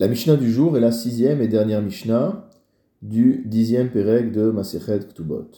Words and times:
La 0.00 0.06
Mishnah 0.06 0.36
du 0.36 0.52
jour 0.52 0.76
est 0.76 0.80
la 0.80 0.92
sixième 0.92 1.42
et 1.42 1.48
dernière 1.48 1.82
Mishnah 1.82 2.48
du 3.02 3.42
dixième 3.46 3.90
Pérec 3.90 4.30
de 4.30 4.52
Masechet 4.52 5.00
Ktubot. 5.00 5.50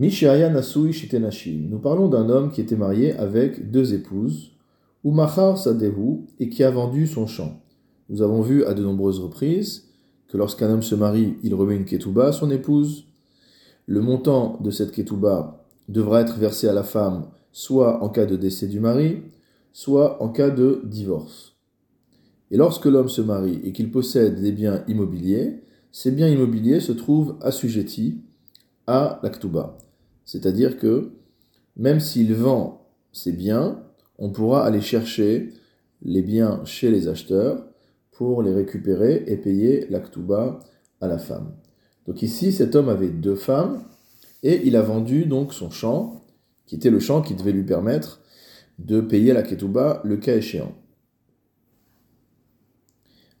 Mishaya 0.00 0.50
Nasui 0.50 0.92
Shitenashim. 0.92 1.68
Nous 1.70 1.78
parlons 1.78 2.08
d'un 2.08 2.28
homme 2.28 2.50
qui 2.50 2.60
était 2.60 2.74
marié 2.74 3.12
avec 3.12 3.70
deux 3.70 3.94
épouses, 3.94 4.56
ou 5.04 5.12
Machar 5.12 5.56
Sadehu, 5.56 6.26
et 6.40 6.48
qui 6.48 6.64
a 6.64 6.70
vendu 6.72 7.06
son 7.06 7.28
champ. 7.28 7.62
Nous 8.08 8.22
avons 8.22 8.42
vu 8.42 8.64
à 8.64 8.74
de 8.74 8.82
nombreuses 8.82 9.20
reprises 9.20 9.84
que 10.26 10.36
lorsqu'un 10.36 10.68
homme 10.68 10.82
se 10.82 10.96
marie, 10.96 11.36
il 11.44 11.54
remet 11.54 11.76
une 11.76 11.84
ketouba 11.84 12.26
à 12.26 12.32
son 12.32 12.50
épouse. 12.50 13.04
Le 13.86 14.00
montant 14.00 14.58
de 14.64 14.72
cette 14.72 14.90
ketouba 14.90 15.64
devra 15.88 16.22
être 16.22 16.38
versé 16.38 16.66
à 16.66 16.72
la 16.72 16.82
femme 16.82 17.28
soit 17.52 18.02
en 18.02 18.08
cas 18.08 18.26
de 18.26 18.34
décès 18.34 18.66
du 18.66 18.80
mari, 18.80 19.22
soit 19.72 20.20
en 20.20 20.28
cas 20.28 20.50
de 20.50 20.82
divorce. 20.84 21.55
Et 22.50 22.56
lorsque 22.56 22.86
l'homme 22.86 23.08
se 23.08 23.20
marie 23.20 23.60
et 23.64 23.72
qu'il 23.72 23.90
possède 23.90 24.40
des 24.40 24.52
biens 24.52 24.84
immobiliers, 24.88 25.62
ces 25.92 26.10
biens 26.10 26.28
immobiliers 26.28 26.80
se 26.80 26.92
trouvent 26.92 27.36
assujettis 27.40 28.20
à 28.86 29.20
l'aktuba. 29.22 29.78
C'est-à-dire 30.24 30.78
que 30.78 31.12
même 31.76 32.00
s'il 32.00 32.34
vend 32.34 32.86
ses 33.12 33.32
biens, 33.32 33.82
on 34.18 34.30
pourra 34.30 34.64
aller 34.64 34.80
chercher 34.80 35.52
les 36.02 36.22
biens 36.22 36.64
chez 36.64 36.90
les 36.90 37.08
acheteurs 37.08 37.64
pour 38.12 38.42
les 38.42 38.54
récupérer 38.54 39.24
et 39.26 39.36
payer 39.36 39.86
l'aktuba 39.90 40.58
à 41.00 41.08
la 41.08 41.18
femme. 41.18 41.52
Donc 42.06 42.22
ici, 42.22 42.52
cet 42.52 42.76
homme 42.76 42.88
avait 42.88 43.08
deux 43.08 43.34
femmes 43.34 43.82
et 44.42 44.66
il 44.66 44.76
a 44.76 44.82
vendu 44.82 45.26
donc 45.26 45.52
son 45.52 45.70
champ, 45.70 46.24
qui 46.66 46.76
était 46.76 46.90
le 46.90 47.00
champ 47.00 47.22
qui 47.22 47.34
devait 47.34 47.52
lui 47.52 47.64
permettre 47.64 48.20
de 48.78 49.00
payer 49.00 49.32
la 49.32 49.42
le 49.42 50.16
cas 50.16 50.36
échéant. 50.36 50.72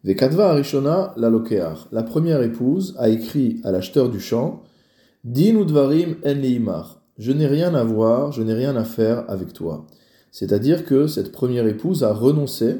Vekatva 0.06 0.50
Arishona 0.50 1.14
la 1.16 1.32
La 1.90 2.02
première 2.04 2.40
épouse 2.40 2.94
a 2.96 3.08
écrit 3.08 3.60
à 3.64 3.72
l'acheteur 3.72 4.08
du 4.08 4.20
champ 4.20 4.62
Din 5.24 5.60
udvarim 5.60 6.14
en 6.24 6.84
Je 7.18 7.32
n'ai 7.32 7.48
rien 7.48 7.74
à 7.74 7.82
voir, 7.82 8.30
je 8.30 8.44
n'ai 8.44 8.54
rien 8.54 8.76
à 8.76 8.84
faire 8.84 9.28
avec 9.28 9.52
toi. 9.52 9.84
C'est-à-dire 10.30 10.84
que 10.84 11.08
cette 11.08 11.32
première 11.32 11.66
épouse 11.66 12.04
a 12.04 12.14
renoncé 12.14 12.76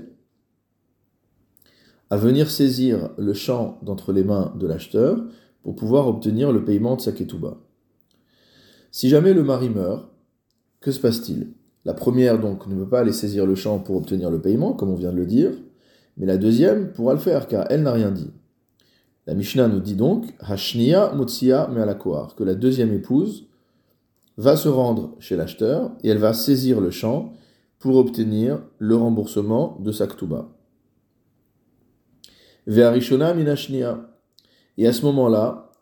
à 2.10 2.16
venir 2.16 2.48
saisir 2.48 3.10
le 3.18 3.32
champ 3.32 3.80
d'entre 3.82 4.12
les 4.12 4.22
mains 4.22 4.54
de 4.56 4.68
l'acheteur 4.68 5.20
pour 5.64 5.74
pouvoir 5.74 6.06
obtenir 6.06 6.52
le 6.52 6.64
paiement 6.64 6.94
de 6.94 7.00
sa 7.00 7.10
ketouba. 7.10 7.56
Si 8.92 9.08
jamais 9.08 9.34
le 9.34 9.42
mari 9.42 9.68
meurt, 9.68 10.12
que 10.80 10.92
se 10.92 11.00
passe-t-il? 11.00 11.54
La 11.84 11.92
première 11.92 12.38
donc 12.38 12.68
ne 12.68 12.76
peut 12.76 12.88
pas 12.88 13.00
aller 13.00 13.12
saisir 13.12 13.46
le 13.46 13.56
champ 13.56 13.80
pour 13.80 13.96
obtenir 13.96 14.30
le 14.30 14.40
paiement, 14.40 14.74
comme 14.74 14.90
on 14.90 14.94
vient 14.94 15.10
de 15.10 15.16
le 15.16 15.26
dire. 15.26 15.50
Mais 16.16 16.26
la 16.26 16.36
deuxième 16.36 16.92
pourra 16.92 17.14
le 17.14 17.20
faire, 17.20 17.46
car 17.46 17.66
elle 17.70 17.82
n'a 17.82 17.92
rien 17.92 18.10
dit. 18.10 18.30
La 19.26 19.34
Mishnah 19.34 19.68
nous 19.68 19.80
dit 19.80 19.96
donc, 19.96 20.26
Hashnia 20.40 21.12
Mutsia 21.14 21.68
Mealakoar, 21.68 22.36
que 22.36 22.44
la 22.44 22.54
deuxième 22.54 22.92
épouse 22.92 23.48
va 24.36 24.56
se 24.56 24.68
rendre 24.68 25.16
chez 25.18 25.36
l'acheteur 25.36 25.92
et 26.02 26.08
elle 26.08 26.18
va 26.18 26.32
saisir 26.32 26.80
le 26.80 26.90
champ 26.90 27.32
pour 27.78 27.96
obtenir 27.96 28.62
le 28.78 28.94
remboursement 28.96 29.78
de 29.80 29.92
sa 29.92 30.06
ktuba. 30.06 30.48
Ve'arishona 32.66 33.34
minashnia. 33.34 34.10
Et 34.78 34.86
à 34.86 34.92
ce 34.92 35.04
moment-là, 35.06 35.72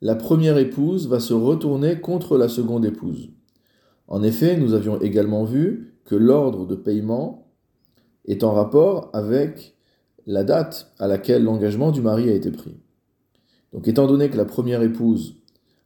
la 0.00 0.14
première 0.14 0.58
épouse 0.58 1.08
va 1.08 1.20
se 1.20 1.34
retourner 1.34 2.00
contre 2.00 2.38
la 2.38 2.48
seconde 2.48 2.84
épouse. 2.84 3.30
En 4.06 4.22
effet, 4.22 4.56
nous 4.56 4.74
avions 4.74 5.00
également 5.00 5.44
vu 5.44 6.00
que 6.04 6.14
l'ordre 6.14 6.66
de 6.66 6.74
paiement 6.74 7.52
est 8.24 8.44
en 8.44 8.52
rapport 8.52 9.10
avec 9.12 9.77
la 10.28 10.44
date 10.44 10.92
à 10.98 11.08
laquelle 11.08 11.42
l'engagement 11.42 11.90
du 11.90 12.02
mari 12.02 12.28
a 12.28 12.34
été 12.34 12.50
pris. 12.50 12.76
Donc 13.72 13.88
étant 13.88 14.06
donné 14.06 14.28
que 14.28 14.36
la 14.36 14.44
première 14.44 14.82
épouse 14.82 15.36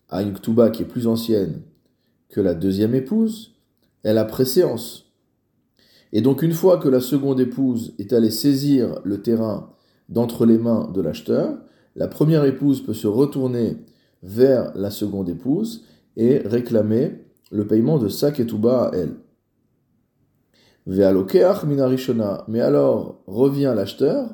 a 0.09 0.21
une 0.21 0.35
ktuba 0.35 0.71
qui 0.71 0.83
est 0.83 0.87
plus 0.87 1.07
ancienne 1.07 1.63
que 2.29 2.41
la 2.41 2.55
deuxième 2.55 2.95
épouse, 2.97 3.55
elle 4.03 4.19
a 4.19 4.25
préséance. 4.25 5.13
Et 6.13 6.23
donc 6.23 6.43
une 6.43 6.53
fois 6.53 6.79
que 6.79 6.89
la 6.89 7.01
seconde 7.01 7.39
épouse 7.39 7.95
est 8.01 8.13
allée 8.13 8.33
saisir 8.33 8.99
le 9.05 9.23
terrain 9.23 9.71
d'entre 10.09 10.45
les 10.45 10.59
mains 10.59 10.91
de 10.93 11.01
l'acheteur, 11.01 11.59
la 11.95 12.09
première 12.09 12.45
épouse 12.45 12.83
peut 12.83 12.95
se 12.95 13.07
retourner 13.07 13.77
vers 14.25 14.77
la 14.77 14.91
seconde 14.91 15.29
épouse 15.29 15.85
et 16.17 16.39
réclamer 16.39 17.13
le 17.53 17.65
paiement 17.65 17.99
de 17.99 18.09
sa 18.09 18.33
ketouba 18.33 18.89
à 18.89 18.97
elle. 18.97 19.15
Mais 20.87 22.61
alors 22.61 23.23
revient 23.27 23.73
l'acheteur, 23.75 24.29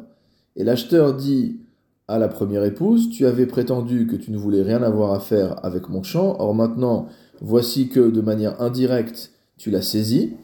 et 0.57 0.65
l'acheteur 0.65 1.15
dit 1.15 1.61
à 2.09 2.19
la 2.19 2.29
première 2.29 2.65
épouse, 2.65 3.11
tu 3.11 3.27
avais 3.27 3.47
prétendu 3.47 4.07
que 4.07 4.17
tu 4.17 4.31
ne 4.31 4.39
voulais 4.39 4.63
rien 4.63 4.83
avoir 4.83 5.13
à 5.13 5.21
faire 5.21 5.63
avec 5.65 5.89
mon 5.91 6.03
champ, 6.03 6.37
or 6.39 6.55
maintenant, 6.55 7.07
voici 7.41 7.91
que 7.91 8.11
de 8.11 8.21
manière 8.23 8.61
indirecte, 8.63 9.33
tu 9.59 9.71
l'as 9.71 9.83
saisi, 9.83 10.37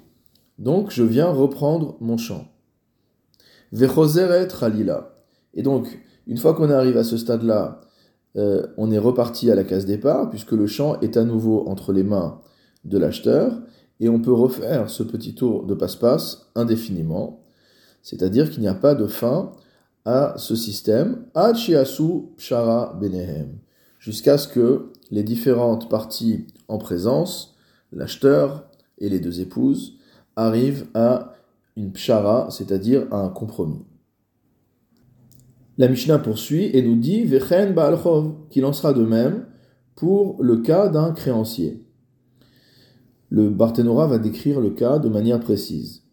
donc 0.59 0.91
je 0.91 1.03
viens 1.03 1.31
reprendre 1.31 1.97
mon 2.01 2.19
champ. 2.19 2.45
Et 5.55 5.63
donc, 5.63 5.99
une 6.27 6.37
fois 6.37 6.55
qu'on 6.55 6.71
arrive 6.71 6.97
à 6.97 7.05
ce 7.05 7.17
stade-là, 7.17 7.81
euh, 8.37 8.67
on 8.77 8.91
est 8.91 8.99
reparti 8.99 9.51
à 9.51 9.55
la 9.55 9.65
case 9.65 9.87
départ, 9.87 10.31
puisque 10.31 10.53
le 10.53 10.67
champ 10.67 11.01
est 11.01 11.17
à 11.17 11.25
nouveau 11.25 11.67
entre 11.67 11.93
les 11.93 12.03
mains 12.03 12.41
de 12.85 12.99
l'acheteur, 12.99 13.61
et 14.01 14.09
on 14.09 14.21
peut 14.21 14.33
refaire 14.33 14.91
ce 14.91 15.03
petit 15.03 15.35
tour 15.35 15.65
de 15.65 15.75
passe-passe 15.75 16.51
indéfiniment, 16.55 17.43
c'est-à-dire 18.03 18.51
qu'il 18.51 18.61
n'y 18.61 18.69
a 18.69 18.75
pas 18.75 18.95
de 18.95 19.07
fin 19.07 19.53
à 20.05 20.35
ce 20.37 20.55
système, 20.55 21.25
Pshara 22.37 22.99
Benehem, 23.01 23.59
jusqu'à 23.99 24.37
ce 24.37 24.49
que 24.49 24.91
les 25.11 25.23
différentes 25.23 25.89
parties 25.89 26.47
en 26.69 26.79
présence, 26.79 27.57
l'acheteur 27.93 28.69
et 28.99 29.09
les 29.09 29.21
deux 29.21 29.41
épouses, 29.41 29.99
arrivent 30.37 30.87
à 30.95 31.35
une 31.77 31.93
pshara, 31.93 32.49
c'est-à-dire 32.51 33.07
à 33.11 33.19
un 33.19 33.29
compromis. 33.29 33.85
La 35.79 35.89
Mishnah 35.89 36.19
poursuit 36.19 36.71
et 36.73 36.83
nous 36.83 36.97
dit 36.97 37.25
Vechen 37.25 37.75
Baalchov, 37.75 38.35
qu'il 38.51 38.65
en 38.65 38.73
sera 38.73 38.93
de 38.93 39.05
même 39.05 39.47
pour 39.97 40.37
le 40.41 40.59
cas 40.59 40.89
d'un 40.89 41.13
créancier 41.13 41.85
le 43.35 43.51
Barthénora 43.51 44.07
va 44.07 44.19
décrire 44.19 44.61
le 44.61 44.71
cas 44.71 45.01
de 45.01 45.09
manière 45.09 45.41
précise. 45.41 46.05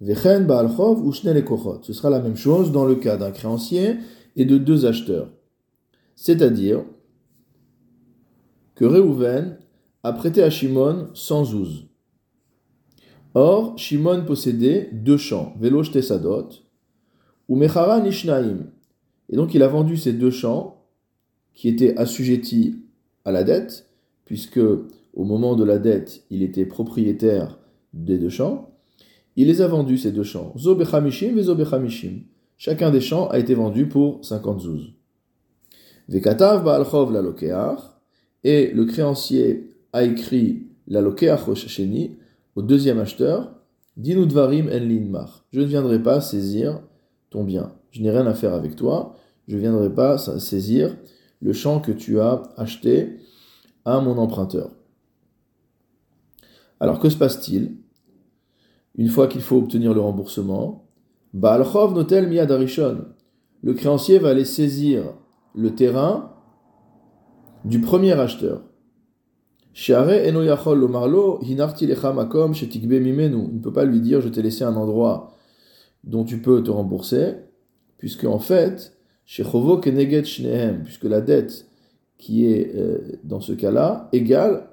Vechen 0.00 0.46
Baalchov 0.46 1.04
ou 1.04 1.12
Ce 1.12 1.92
sera 1.92 2.08
la 2.08 2.20
même 2.20 2.36
chose 2.36 2.70
dans 2.70 2.84
le 2.84 2.94
cas 2.94 3.16
d'un 3.16 3.32
créancier 3.32 3.96
et 4.36 4.44
de 4.44 4.58
deux 4.58 4.86
acheteurs. 4.86 5.28
C'est-à-dire 6.14 6.84
que 8.76 8.84
Reuven 8.84 9.58
a 10.04 10.12
prêté 10.12 10.40
à 10.40 10.50
Shimon 10.50 11.08
100 11.14 11.44
zouz. 11.46 11.88
Or, 13.34 13.76
Shimon 13.76 14.24
possédait 14.24 14.88
deux 14.92 15.16
champs, 15.16 15.54
Velosh 15.58 15.90
Tesadot, 15.90 16.48
ou 17.48 17.56
Mechara 17.56 17.98
Nishnaim. 17.98 18.70
Et 19.30 19.34
donc 19.34 19.52
il 19.52 19.64
a 19.64 19.68
vendu 19.68 19.96
ces 19.96 20.12
deux 20.12 20.30
champs 20.30 20.84
qui 21.54 21.68
étaient 21.68 21.98
assujettis 21.98 22.76
à 23.24 23.32
la 23.32 23.42
dette, 23.42 23.87
puisque 24.28 24.60
au 24.60 25.24
moment 25.24 25.56
de 25.56 25.64
la 25.64 25.78
dette, 25.78 26.22
il 26.28 26.42
était 26.42 26.66
propriétaire 26.66 27.58
des 27.94 28.18
deux 28.18 28.28
champs, 28.28 28.74
il 29.36 29.46
les 29.46 29.62
a 29.62 29.68
vendus, 29.68 29.96
ces 29.96 30.12
deux 30.12 30.22
champs. 30.22 30.52
Et. 30.54 32.26
Chacun 32.58 32.90
des 32.90 33.00
champs 33.00 33.28
a 33.28 33.38
été 33.38 33.54
vendu 33.54 33.88
pour 33.88 34.22
50 34.22 34.60
zouz. 34.60 34.92
Vekatav 36.10 36.62
ba'alchov 36.62 37.10
la 37.10 37.76
et 38.44 38.70
le 38.70 38.84
créancier 38.84 39.72
a 39.94 40.02
écrit 40.04 40.66
la 40.86 41.00
lokeach 41.00 41.48
au 42.54 42.62
deuxième 42.62 42.98
acheteur, 42.98 43.54
dinudvarim 43.96 44.68
en 44.68 44.78
linmar. 44.78 45.46
Je 45.52 45.60
ne 45.60 45.64
viendrai 45.64 46.02
pas 46.02 46.20
saisir 46.20 46.82
ton 47.30 47.44
bien. 47.44 47.72
Je 47.92 48.02
n'ai 48.02 48.10
rien 48.10 48.26
à 48.26 48.34
faire 48.34 48.52
avec 48.52 48.76
toi. 48.76 49.16
Je 49.46 49.56
ne 49.56 49.60
viendrai 49.60 49.88
pas 49.88 50.18
saisir 50.18 50.94
le 51.40 51.54
champ 51.54 51.80
que 51.80 51.92
tu 51.92 52.20
as 52.20 52.42
acheté 52.58 53.20
à 53.88 54.00
mon 54.00 54.18
emprunteur. 54.18 54.70
Alors 56.78 56.98
que 56.98 57.08
se 57.08 57.16
passe-t-il? 57.16 57.76
Une 58.96 59.08
fois 59.08 59.28
qu'il 59.28 59.40
faut 59.40 59.56
obtenir 59.56 59.94
le 59.94 60.00
remboursement, 60.00 60.86
Baalchov 61.32 61.94
notel 61.94 62.28
miyadarishon. 62.28 63.06
Le 63.62 63.74
créancier 63.74 64.18
va 64.18 64.28
aller 64.30 64.44
saisir 64.44 65.14
le 65.54 65.74
terrain 65.74 66.34
du 67.64 67.80
premier 67.80 68.12
acheteur. 68.12 68.62
Il 69.74 69.94
ne 69.94 70.38
peut 73.62 73.72
pas 73.72 73.84
lui 73.84 74.00
dire 74.00 74.20
je 74.20 74.28
t'ai 74.28 74.42
laissé 74.42 74.64
un 74.64 74.76
endroit 74.76 75.32
dont 76.04 76.24
tu 76.24 76.42
peux 76.42 76.62
te 76.62 76.70
rembourser, 76.70 77.36
puisque 77.96 78.24
en 78.24 78.38
fait, 78.38 78.98
puisque 79.24 81.04
la 81.04 81.20
dette 81.20 81.68
qui 82.18 82.46
est 82.46 82.74
euh, 82.74 82.98
dans 83.24 83.40
ce 83.40 83.52
cas-là 83.52 84.08
égale 84.12 84.68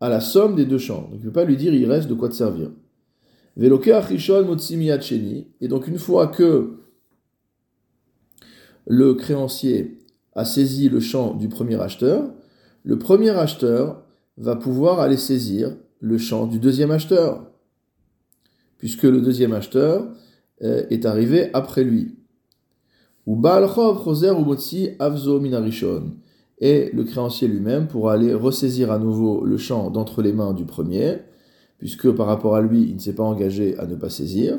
à 0.00 0.08
la 0.08 0.20
somme 0.20 0.56
des 0.56 0.64
deux 0.64 0.78
champs. 0.78 1.02
Donc 1.02 1.12
il 1.14 1.18
ne 1.20 1.24
peut 1.24 1.32
pas 1.32 1.44
lui 1.44 1.56
dire 1.56 1.72
il 1.72 1.90
reste 1.90 2.08
de 2.08 2.14
quoi 2.14 2.28
te 2.28 2.34
servir. 2.34 2.70
Et 3.56 3.68
donc 3.68 3.86
une 5.86 5.98
fois 5.98 6.26
que 6.26 6.78
le 8.86 9.14
créancier 9.14 9.98
a 10.34 10.44
saisi 10.44 10.88
le 10.88 11.00
champ 11.00 11.34
du 11.34 11.48
premier 11.48 11.80
acheteur, 11.80 12.32
le 12.82 12.98
premier 12.98 13.30
acheteur 13.30 14.02
va 14.38 14.56
pouvoir 14.56 15.00
aller 15.00 15.18
saisir 15.18 15.76
le 16.00 16.18
champ 16.18 16.46
du 16.46 16.58
deuxième 16.58 16.90
acheteur, 16.90 17.46
puisque 18.78 19.04
le 19.04 19.20
deuxième 19.20 19.52
acheteur 19.52 20.08
euh, 20.62 20.84
est 20.90 21.04
arrivé 21.06 21.50
après 21.52 21.84
lui. 21.84 22.16
Ou 23.26 23.36
ou 23.36 24.56
Avzo 24.98 25.40
Minarishon. 25.40 26.16
Et 26.62 26.90
le 26.94 27.02
créancier 27.02 27.48
lui-même 27.48 27.88
pourra 27.88 28.12
aller 28.12 28.32
ressaisir 28.32 28.92
à 28.92 28.98
nouveau 29.00 29.44
le 29.44 29.58
champ 29.58 29.90
d'entre 29.90 30.22
les 30.22 30.32
mains 30.32 30.54
du 30.54 30.64
premier, 30.64 31.18
puisque 31.78 32.08
par 32.12 32.28
rapport 32.28 32.54
à 32.54 32.62
lui, 32.62 32.82
il 32.82 32.94
ne 32.94 33.00
s'est 33.00 33.16
pas 33.16 33.24
engagé 33.24 33.76
à 33.78 33.86
ne 33.86 33.96
pas 33.96 34.08
saisir. 34.08 34.58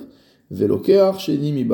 Sheni 0.52 1.66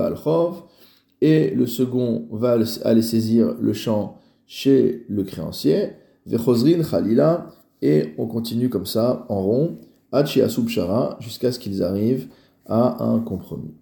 et 1.21 1.49
le 1.49 1.65
second 1.65 2.27
va 2.31 2.57
aller 2.83 3.01
saisir 3.01 3.55
le 3.59 3.73
champ 3.73 4.19
chez 4.45 5.03
le 5.09 5.23
créancier. 5.23 5.93
Vechozrin 6.27 6.83
Khalila, 6.83 7.49
et 7.81 8.13
on 8.19 8.27
continue 8.27 8.69
comme 8.69 8.85
ça, 8.85 9.25
en 9.29 9.41
rond, 9.41 9.79
Shara, 10.13 11.17
jusqu'à 11.19 11.51
ce 11.51 11.57
qu'ils 11.57 11.81
arrivent 11.81 12.27
à 12.67 13.03
un 13.03 13.19
compromis. 13.19 13.73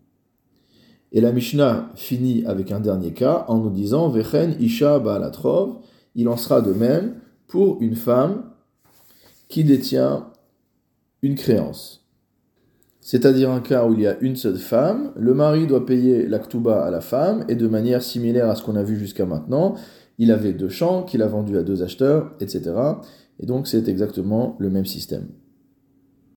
Et 1.11 1.19
la 1.19 1.33
Mishnah 1.33 1.91
finit 1.95 2.45
avec 2.45 2.71
un 2.71 2.79
dernier 2.79 3.11
cas 3.11 3.43
en 3.49 3.57
nous 3.57 3.69
disant 3.69 4.07
Vechen 4.07 4.55
Isha 4.61 4.99
Baalatrov, 4.99 5.79
il 6.17 6.27
en 6.27 6.35
sera 6.35 6.61
de 6.61 6.73
même 6.73 7.15
pour 7.47 7.81
une 7.81 7.95
femme 7.95 8.43
qui 9.47 9.63
détient 9.63 10.27
une 11.21 11.35
créance. 11.35 12.05
C'est-à-dire 12.99 13.49
un 13.49 13.61
cas 13.61 13.85
où 13.85 13.93
il 13.93 14.01
y 14.01 14.07
a 14.07 14.19
une 14.19 14.35
seule 14.35 14.57
femme, 14.57 15.13
le 15.15 15.33
mari 15.33 15.65
doit 15.65 15.85
payer 15.85 16.27
l'aktuba 16.27 16.83
à 16.83 16.91
la 16.91 16.99
femme, 16.99 17.45
et 17.47 17.55
de 17.55 17.67
manière 17.69 18.03
similaire 18.03 18.49
à 18.49 18.55
ce 18.55 18.63
qu'on 18.63 18.75
a 18.75 18.83
vu 18.83 18.97
jusqu'à 18.97 19.25
maintenant, 19.25 19.75
il 20.17 20.31
avait 20.31 20.51
deux 20.51 20.67
champs 20.67 21.03
qu'il 21.03 21.21
a 21.21 21.27
vendus 21.27 21.57
à 21.57 21.63
deux 21.63 21.83
acheteurs, 21.83 22.33
etc. 22.41 22.73
Et 23.39 23.45
donc 23.45 23.67
c'est 23.67 23.87
exactement 23.87 24.57
le 24.59 24.69
même 24.69 24.85
système. 24.85 25.27